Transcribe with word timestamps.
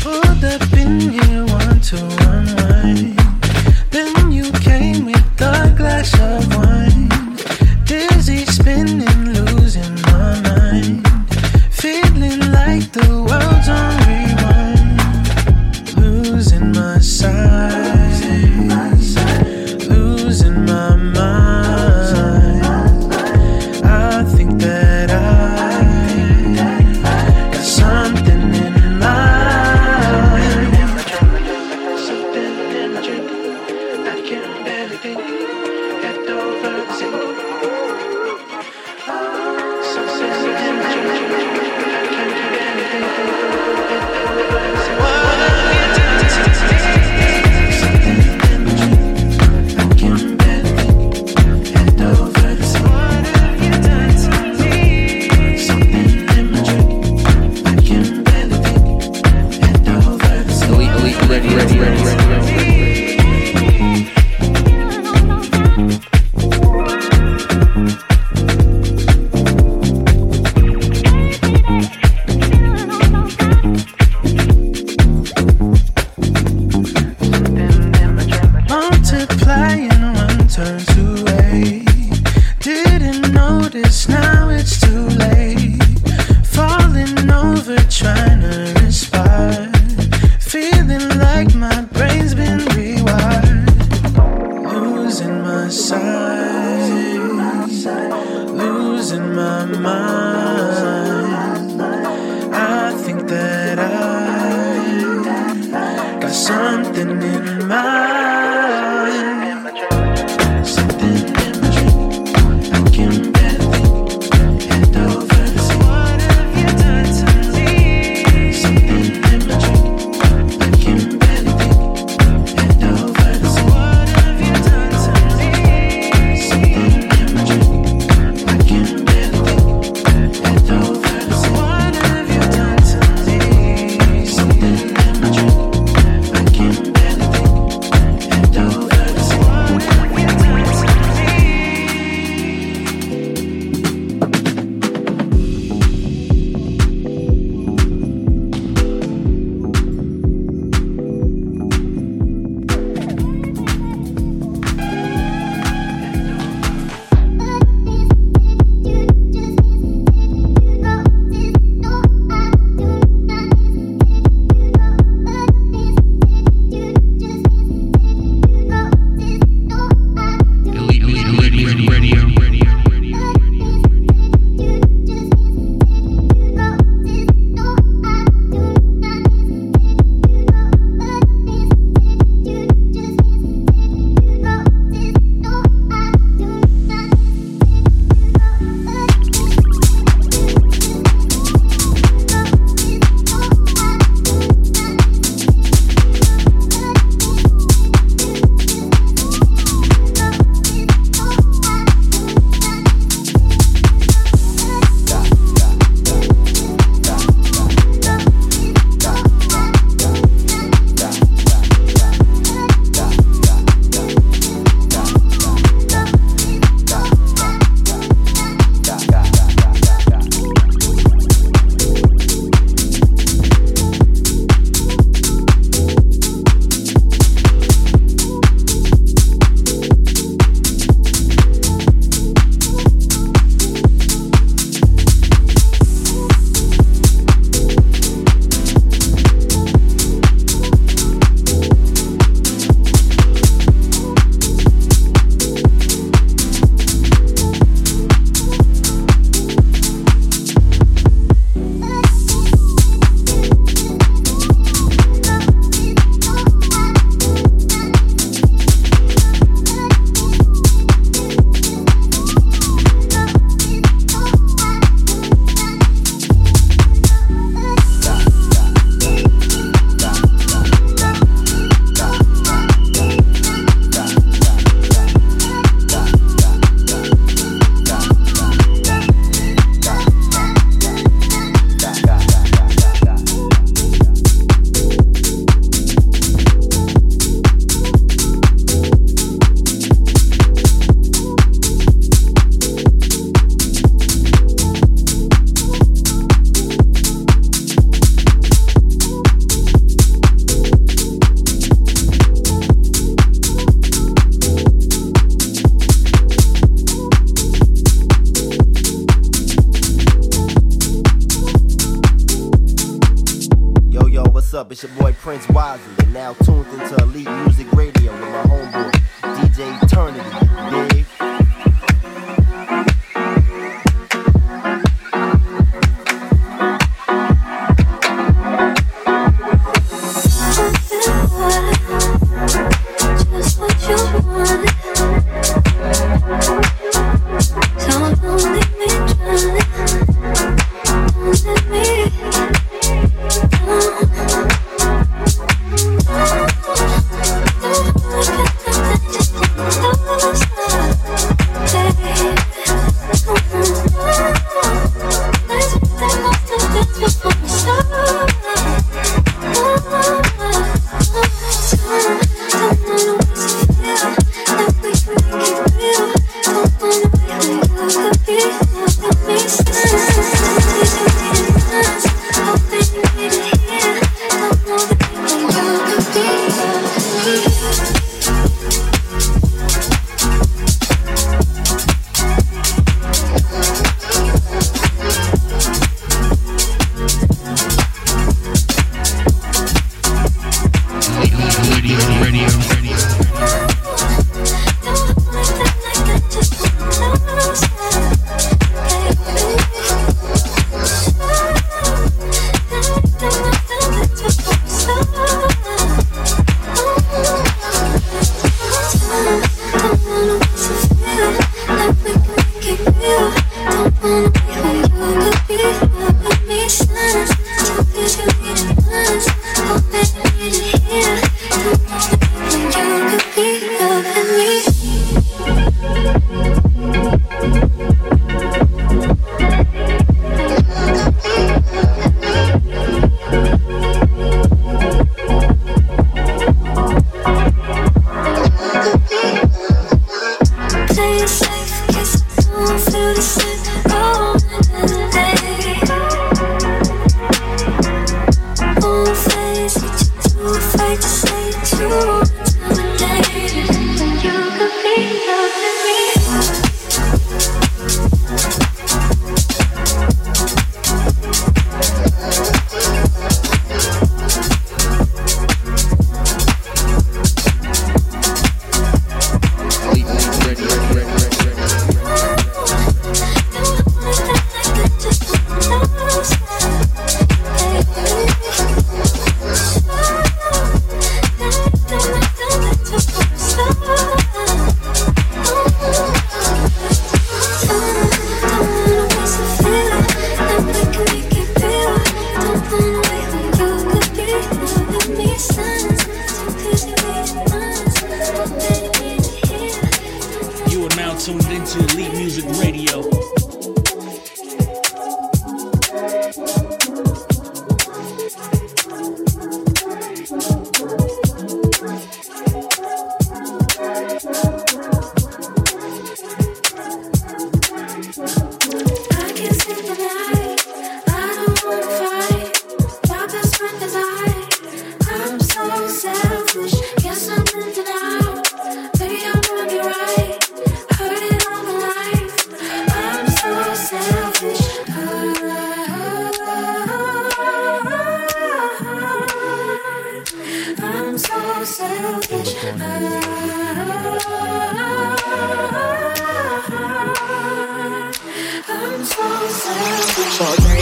Pulled 0.00 0.44
up 0.44 0.72
in 0.72 1.00
here, 1.00 1.44
want 1.46 1.84
to 1.84 1.96
unwind. 1.96 3.17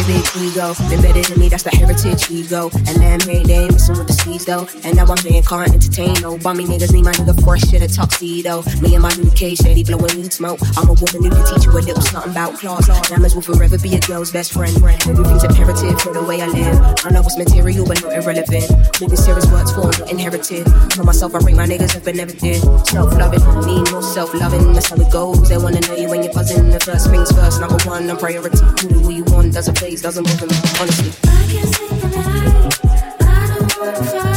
Big 0.07 0.23
ego, 0.39 0.73
embedded 0.95 1.29
in 1.31 1.39
me, 1.39 1.49
that's 1.49 1.65
the 1.65 1.75
heritage 1.75 2.31
ego. 2.31 2.71
And 2.87 2.97
then 3.03 3.21
hey, 3.21 3.43
they 3.43 3.67
ain't 3.67 3.73
messing 3.73 3.99
with 3.99 4.07
the 4.07 4.15
seeds 4.15 4.45
though. 4.45 4.67
And 4.85 4.97
now 4.97 5.07
I'm 5.07 5.19
being 5.23 5.43
can't 5.43 5.75
entertain 5.75 6.15
no 6.23 6.39
bummy 6.39 6.65
niggas 6.65 6.93
need 6.93 7.05
my 7.05 7.13
nigga 7.13 7.35
fresh 7.43 7.67
shit 7.69 7.83
a 7.83 7.89
tuxedo. 7.89 8.63
Me 8.81 8.95
and 8.95 9.03
my 9.03 9.13
new 9.19 9.31
K 9.33 9.55
steady 9.55 9.83
blowing 9.83 10.15
weed 10.17 10.33
smoke. 10.33 10.61
I'm 10.79 10.89
a 10.89 10.95
woman 10.95 11.19
who 11.27 11.31
can 11.31 11.45
teach 11.47 11.67
you 11.67 11.73
a 11.73 11.83
little 11.83 12.01
something 12.01 12.31
about 12.31 12.55
class. 12.59 12.87
Diamonds 13.09 13.35
will 13.35 13.43
forever 13.43 13.79
be 13.79 13.95
a 13.95 14.01
girl's 14.01 14.31
best 14.31 14.53
friend. 14.53 14.75
Everything's 14.79 15.45
imperative 15.45 16.01
for 16.01 16.13
the 16.15 16.23
way 16.23 16.41
I 16.41 16.47
live. 16.47 16.79
I 17.05 17.11
know 17.11 17.21
it's 17.27 17.37
material, 17.37 17.85
but 17.85 18.03
not 18.03 18.15
irrelevant. 18.15 18.71
Niggas 19.03 19.19
serious 19.19 19.47
words 19.51 19.73
for 19.73 19.91
not 19.91 20.11
inherited. 20.11 20.65
For 20.95 21.03
myself, 21.03 21.35
I 21.35 21.39
rate 21.39 21.57
my 21.57 21.67
niggas 21.67 21.97
up 21.97 22.07
and 22.07 22.17
never 22.17 22.33
did. 22.33 22.63
Self 22.87 23.13
loving, 23.19 23.43
need 23.67 23.91
more 23.91 24.03
self 24.03 24.33
loving. 24.35 24.73
That's 24.73 24.91
how 24.91 24.97
it 24.97 25.11
goes. 25.11 25.49
They 25.49 25.59
wanna 25.59 25.81
know 25.81 25.97
you 25.97 26.09
when 26.09 26.23
you're 26.23 26.33
buzzing. 26.33 26.71
The 26.71 26.81
first 26.81 27.11
things 27.11 27.31
first, 27.33 27.61
number 27.61 27.79
one, 27.85 28.09
I'm 28.09 28.17
priority. 28.17 28.63
Who 28.83 29.03
do 29.03 29.11
you 29.13 29.25
want? 29.25 29.36
Doesn't 29.57 29.79
faze, 29.79 30.03
doesn't 30.03 30.25
bother. 30.25 30.55
Honestly. 30.79 31.13
I 31.25 31.47
can't 31.51 31.75
sleep 31.75 32.05
at. 32.05 33.23
I 33.23 33.57
don't 33.59 33.81
wanna 33.81 34.05
fight. 34.05 34.36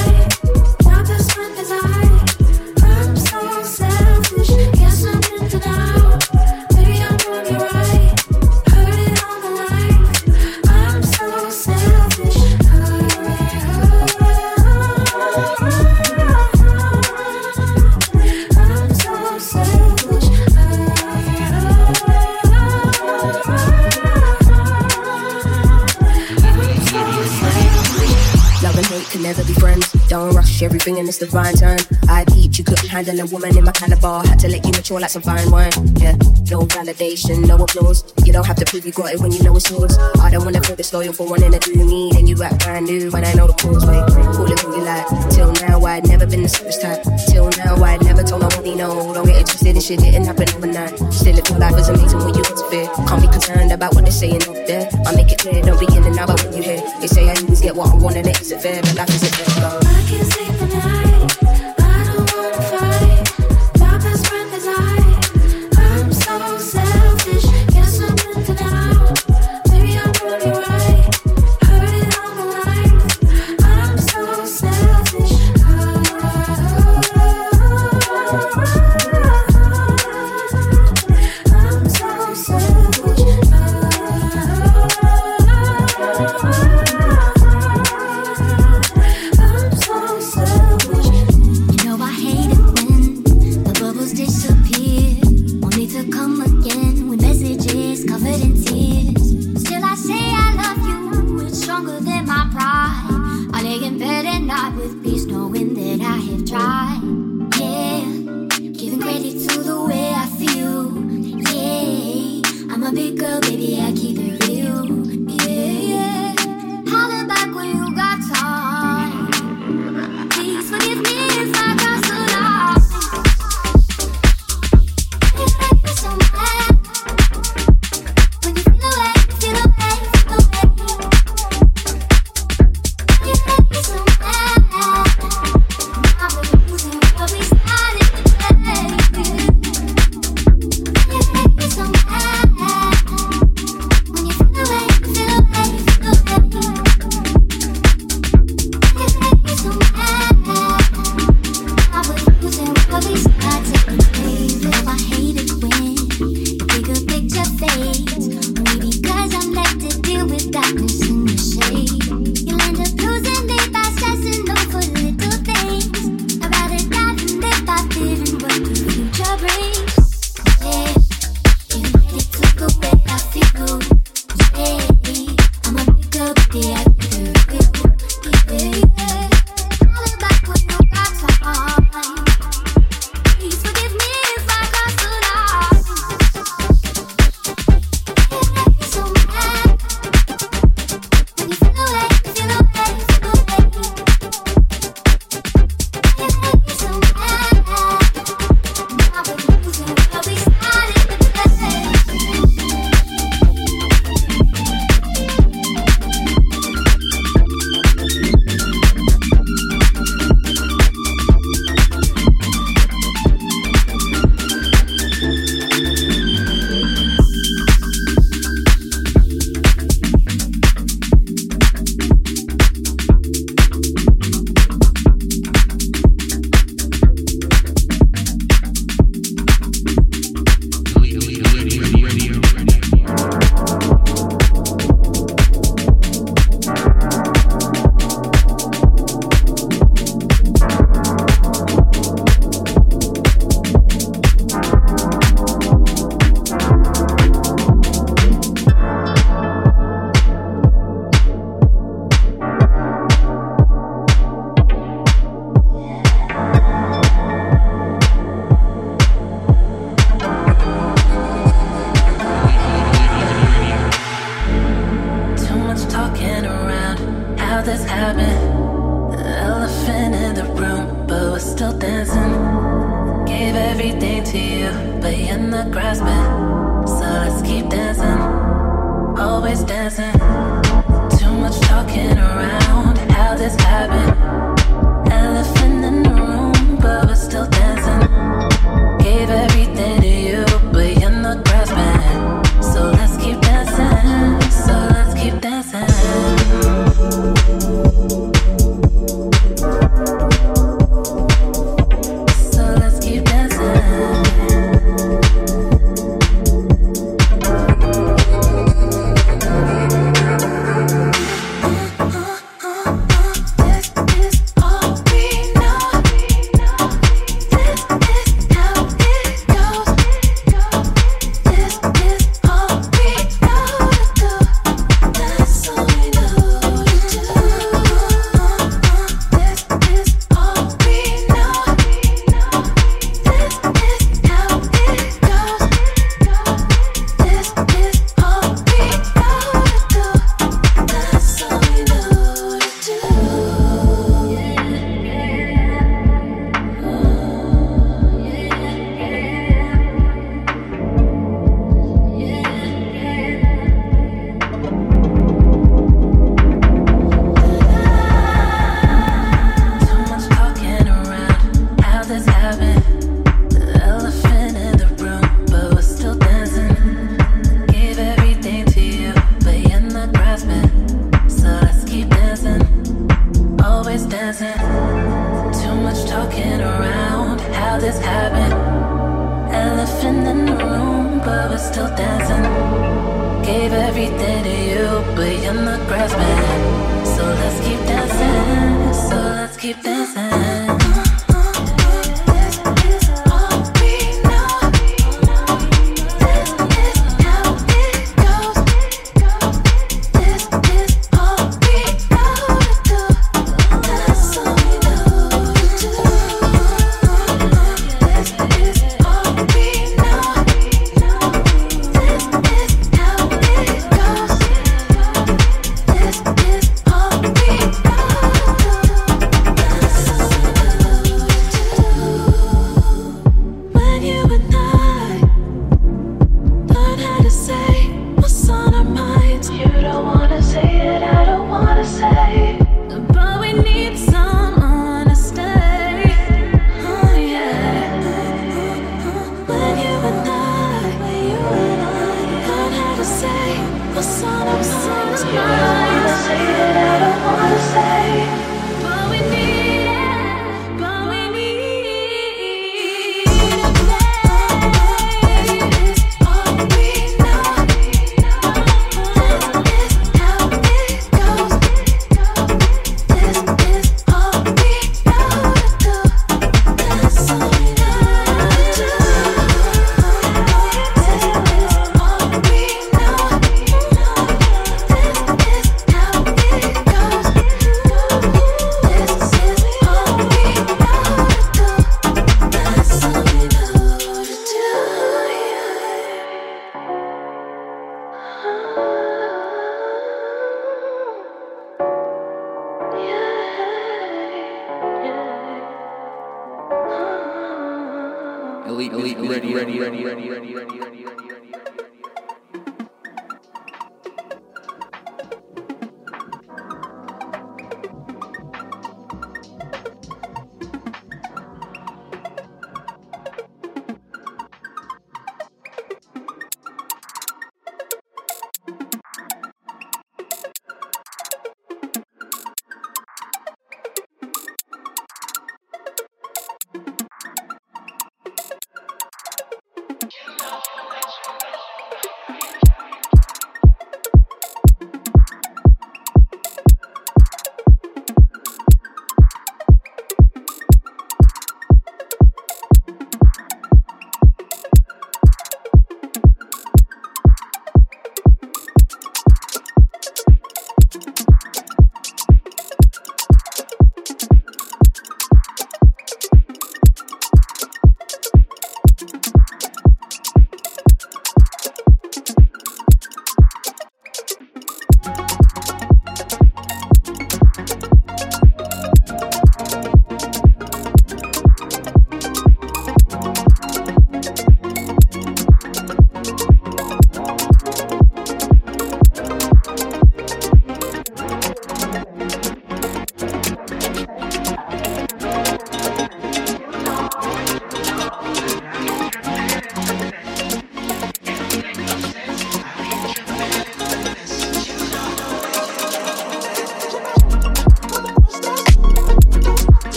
everything 30.69 30.99
in 30.99 31.05
this 31.07 31.17
divine 31.17 31.55
time. 31.55 31.79
I 32.07 32.25
peeped, 32.25 32.59
you 32.59 32.63
couldn't 32.63 32.88
handle 32.88 33.19
a 33.19 33.25
woman 33.25 33.57
in 33.57 33.63
my 33.63 33.71
kind 33.71 33.91
of 33.91 34.01
bar. 34.01 34.23
Had 34.23 34.38
to 34.45 34.47
let 34.49 34.63
you 34.63 34.71
mature 34.71 34.99
like 34.99 35.09
some 35.09 35.23
fine 35.23 35.49
wine. 35.49 35.73
Yeah, 35.97 36.13
no 36.53 36.61
validation, 36.69 37.47
no 37.47 37.55
applause. 37.57 38.05
You 38.23 38.31
don't 38.31 38.45
have 38.45 38.57
to 38.57 38.65
prove 38.65 38.85
you 38.85 38.91
got 38.91 39.11
it 39.11 39.19
when 39.19 39.31
you 39.31 39.41
know 39.41 39.55
it's 39.55 39.67
yours. 39.71 39.97
I 40.21 40.29
don't 40.29 40.45
wanna 40.45 40.61
feel 40.61 40.75
disloyal 40.75 41.11
for 41.11 41.25
wanting 41.27 41.53
to 41.53 41.59
do 41.59 41.73
me. 41.73 42.11
Then 42.13 42.27
you 42.27 42.38
act 42.43 42.63
brand 42.63 42.85
new 42.85 43.09
when 43.09 43.25
I 43.25 43.33
know 43.33 43.47
the 43.47 43.53
cause. 43.53 43.83
Wait, 43.83 44.05
call 44.38 44.51
it 44.51 44.59
who 44.59 44.77
you 44.77 44.83
like. 44.83 45.07
Till 45.33 45.51
now, 45.65 45.83
I'd 45.83 46.07
never 46.07 46.27
been 46.27 46.43
the 46.43 46.49
serious 46.49 46.77
type. 46.77 47.01
Till 47.29 47.49
now, 47.57 47.73
I'd 47.83 48.03
never 48.03 48.21
told 48.21 48.43
nobody 48.43 48.75
no. 48.75 49.13
Don't 49.13 49.25
get 49.25 49.38
interested 49.38 49.73
in 49.73 49.81
shit, 49.81 49.99
didn't 49.99 50.25
happen 50.25 50.47
overnight. 50.53 50.93
Still, 51.11 51.38
if 51.38 51.49
your 51.49 51.57
life 51.57 51.77
is 51.81 51.89
amazing 51.89 52.19
when 52.19 52.35
you 52.38 52.45
interfere, 52.45 52.85
can't 53.09 53.21
be 53.21 53.27
concerned 53.27 53.71
about 53.71 53.95
what 53.95 54.03
they're 54.05 54.13
saying 54.13 54.43
up 54.45 54.53
there. 54.69 54.85
I 55.07 55.15
make 55.15 55.31
it 55.31 55.39
clear, 55.39 55.63
don't 55.63 55.79
be 55.79 55.89
in 55.97 56.03
and 56.03 56.17
out 56.19 56.29
about 56.29 56.45
when 56.45 56.53
you 56.57 56.61
hear. 56.61 56.81
They 57.01 57.07
say 57.07 57.25
I 57.25 57.33
always 57.41 57.61
get 57.61 57.75
what 57.75 57.89
I 57.89 57.95
want 57.95 58.17
and 58.17 58.27
it 58.27 58.39
isn't 58.39 58.61
fair, 58.61 58.81
but 58.83 58.93
life 58.93 59.09
isn't 59.09 59.33
fair. 59.33 59.88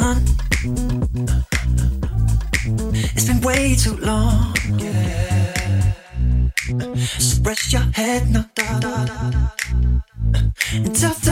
done. 0.00 0.22
It's 3.14 3.26
been 3.26 3.40
way 3.40 3.74
too 3.74 3.96
long. 3.96 4.54
Yeah. 4.78 5.92
So 6.96 7.42
rest 7.42 7.72
your 7.72 7.86
head, 7.92 8.30
no 8.30 8.44
da 8.54 8.78
da 8.78 9.04
da. 9.04 9.48
And 10.72 10.94
tough 10.94 11.27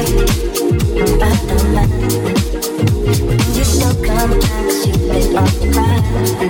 You're 0.00 0.08
so 3.66 3.88
complex, 4.02 4.86
you 4.86 4.94
lit 4.94 5.34
up 5.34 5.50
the 5.50 6.49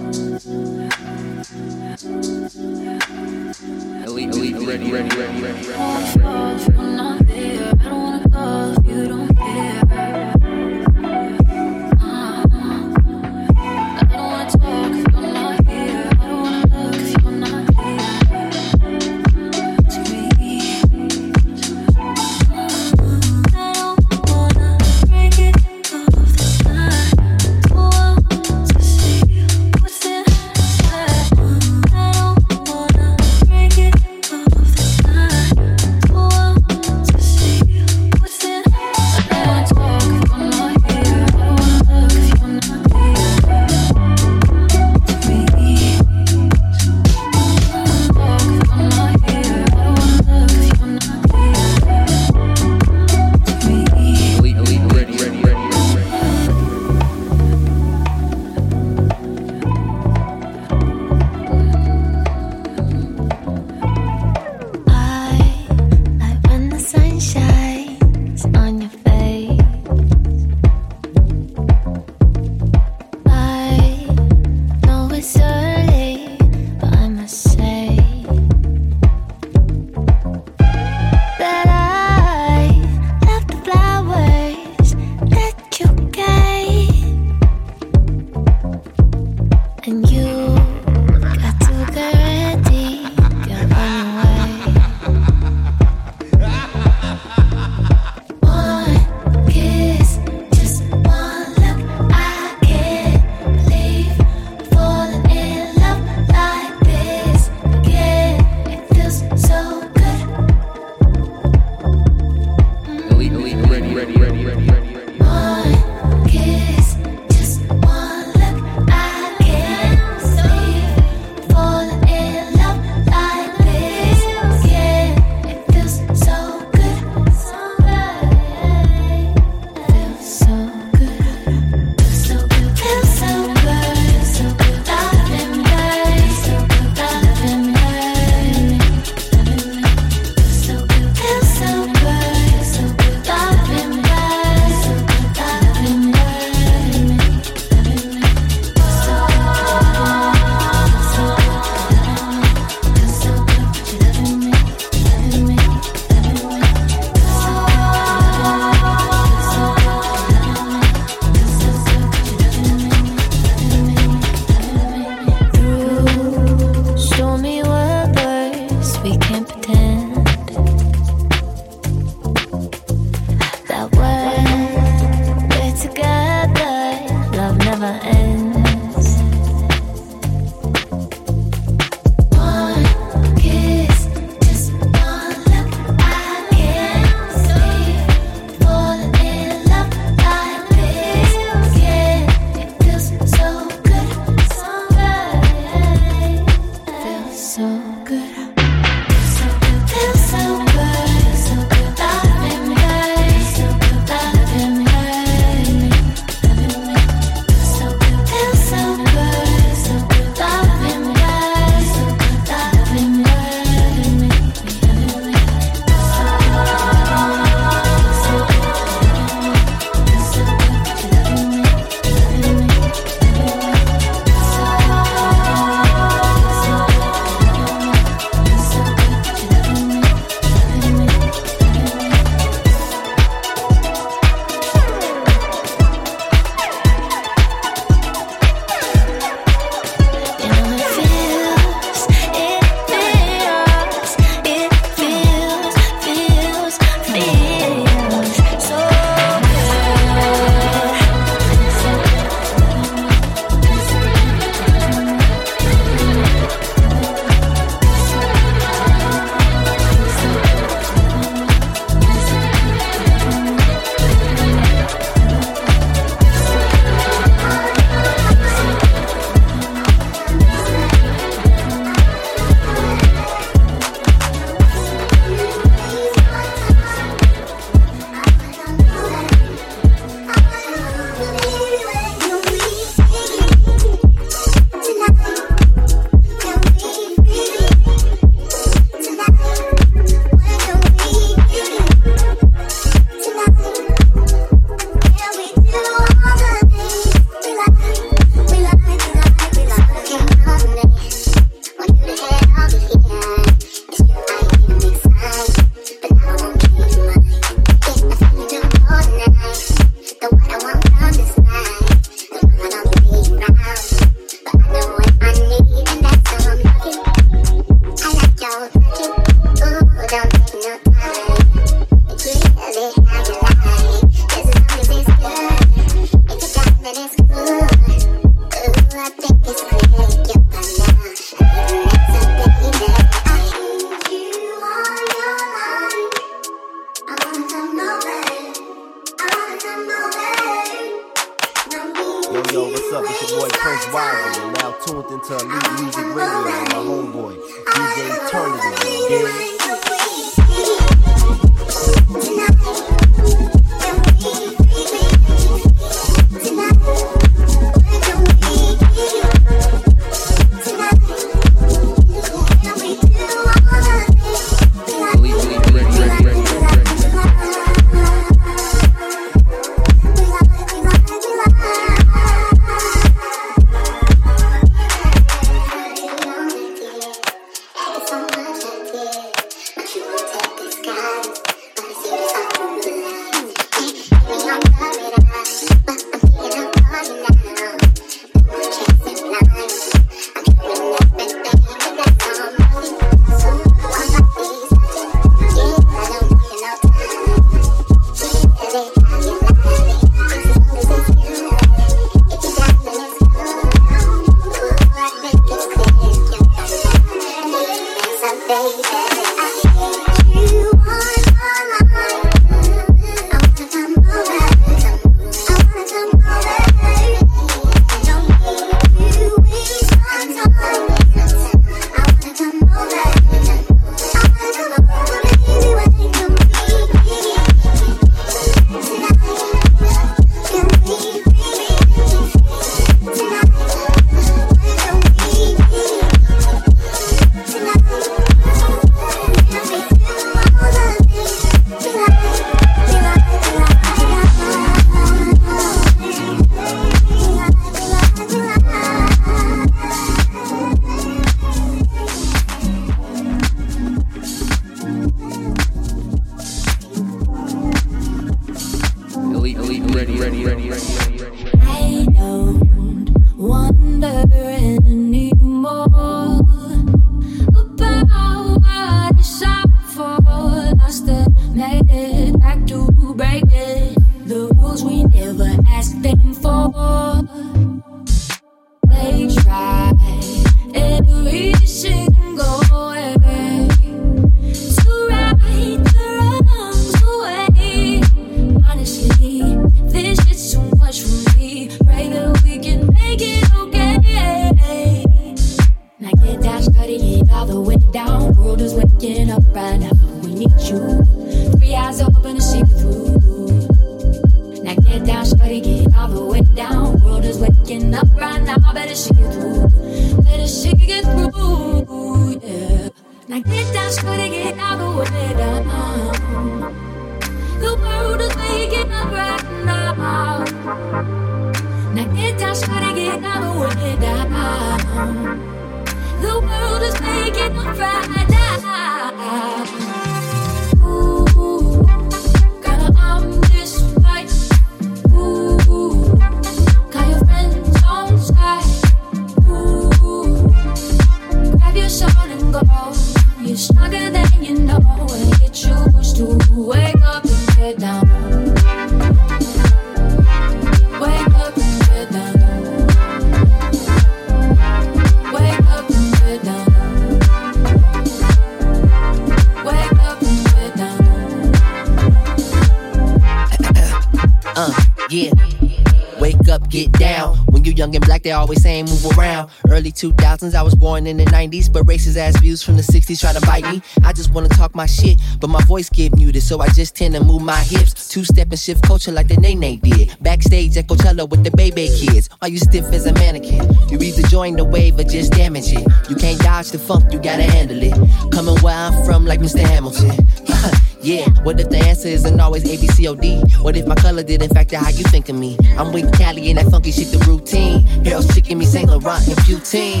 you 567.66 567.72
young 567.72 567.94
and 567.94 568.04
black, 568.04 568.22
they 568.22 568.32
always 568.32 568.62
saying 568.62 568.86
move 568.86 569.18
around. 569.18 569.50
Early 569.68 569.92
2000s, 569.92 570.54
I 570.54 570.62
was 570.62 570.74
born 570.74 571.06
in 571.06 571.16
the 571.16 571.24
90s, 571.24 571.72
but 571.72 571.84
racist 571.86 572.16
ass 572.16 572.38
views 572.38 572.62
from 572.62 572.76
the 572.76 572.82
60s 572.82 573.20
try 573.20 573.32
to 573.32 573.40
bite 573.46 573.64
me. 573.64 573.82
I 574.04 574.12
just 574.12 574.32
wanna 574.32 574.48
talk 574.48 574.74
my 574.74 574.86
shit, 574.86 575.20
but 575.40 575.48
my 575.48 575.62
voice 575.64 575.88
get 575.88 576.14
muted, 576.16 576.42
so 576.42 576.60
I 576.60 576.68
just 576.68 576.94
tend 576.96 577.14
to 577.14 577.22
move 577.22 577.42
my 577.42 577.58
hips. 577.58 578.08
Two 578.08 578.24
step 578.24 578.48
and 578.50 578.58
shift 578.58 578.82
culture 578.82 579.12
like 579.12 579.28
the 579.28 579.36
Nene 579.36 579.78
did. 579.80 580.16
Backstage 580.20 580.76
at 580.76 580.86
Coachella 580.86 581.28
with 581.28 581.44
the 581.44 581.50
baby 581.50 581.88
kids. 581.88 582.28
Are 582.42 582.48
you 582.48 582.58
stiff 582.58 582.84
as 582.92 583.06
a 583.06 583.12
mannequin? 583.14 583.68
You 583.88 583.98
either 583.98 584.22
join 584.28 584.56
the 584.56 584.64
wave 584.64 584.98
or 584.98 585.04
just 585.04 585.32
damage 585.32 585.72
it. 585.72 585.86
You 586.08 586.16
can't 586.16 586.40
dodge 586.40 586.70
the 586.70 586.78
funk, 586.78 587.12
you 587.12 587.18
gotta 587.18 587.44
handle 587.44 587.82
it. 587.82 587.94
Coming 588.32 588.56
where 588.62 588.74
I'm 588.74 589.04
from, 589.04 589.24
like 589.24 589.40
Mr. 589.40 589.60
Hamilton. 589.60 590.26
yeah, 591.04 591.28
what 591.42 591.60
if 591.60 591.68
the 591.68 591.76
answer 591.76 592.08
isn't 592.08 592.40
always 592.40 592.64
A, 592.64 592.80
B, 592.80 592.86
C, 592.88 593.06
O, 593.08 593.14
D? 593.14 593.38
What 593.60 593.76
if 593.76 593.86
my 593.86 593.94
color 593.94 594.22
didn't 594.22 594.54
factor 594.54 594.78
how 594.78 594.88
you 594.88 595.04
think 595.04 595.28
of 595.28 595.36
me? 595.36 595.58
I'm 595.76 595.92
with 595.92 596.10
Cali 596.16 596.48
and 596.48 596.58
that 596.58 596.70
funky 596.70 596.92
shit, 596.92 597.08
the 597.08 597.18
routine. 597.28 597.82
Harold's 598.04 598.34
chicken 598.34 598.58
me 598.58 598.64
Saint 598.64 598.88
Laurent 598.88 599.26
and 599.28 599.36
poutine. 599.38 600.00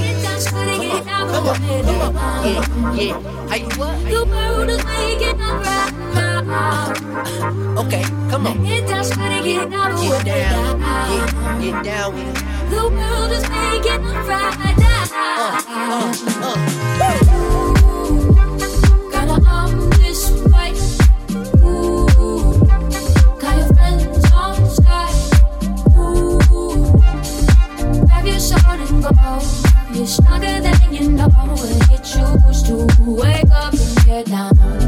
Come 0.50 1.46
on, 1.48 1.58
come 1.60 2.16
on, 2.16 2.44
Yeah, 2.46 2.94
yeah. 2.94 3.48
How 3.48 3.56
you 3.56 3.68
what? 3.76 3.98
The 4.08 4.24
world 4.24 4.70
is 4.70 4.84
waking 4.84 5.40
up 5.40 5.62
right 5.62 5.92
now. 6.14 7.84
Okay, 7.84 8.02
come 8.30 8.46
on. 8.46 8.64
Get 8.64 8.88
down, 8.88 9.04
get 9.44 9.70
down, 9.70 9.96
get, 9.96 10.24
get 11.60 11.84
down 11.84 12.14
with 12.14 12.28
it. 12.28 12.70
The 12.70 12.88
world 12.88 13.32
is 13.32 13.42
waking 13.50 14.06
up 14.06 14.26
right 14.26 14.76
now. 14.78 15.04
Uh, 15.36 15.62
uh, 15.68 16.14
uh. 16.40 16.84
Gotta 16.98 17.63
sword 28.40 28.80
and 28.80 29.02
go. 29.02 29.10
You're 29.92 30.06
stronger 30.06 30.60
than 30.60 30.92
you 30.92 31.10
know, 31.10 31.28
and 31.36 31.90
you 31.90 31.98
choose 31.98 32.62
to 32.64 32.86
wake 33.00 33.50
up 33.50 33.74
and 33.74 34.06
get 34.06 34.26
down. 34.26 34.83